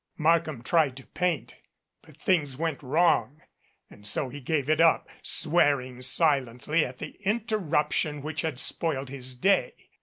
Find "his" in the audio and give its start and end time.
9.11-9.35